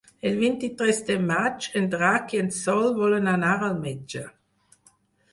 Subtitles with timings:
[0.27, 4.23] El vint-i-tres de maig en Drac i en Sol volen anar al metge.